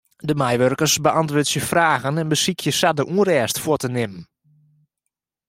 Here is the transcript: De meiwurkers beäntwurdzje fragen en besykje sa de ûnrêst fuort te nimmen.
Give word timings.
De 0.27 0.35
meiwurkers 0.35 0.97
beäntwurdzje 1.05 1.61
fragen 1.71 2.15
en 2.21 2.27
besykje 2.33 2.71
sa 2.79 2.89
de 2.97 3.03
ûnrêst 3.15 3.57
fuort 3.63 3.81
te 3.83 3.89
nimmen. 3.95 4.23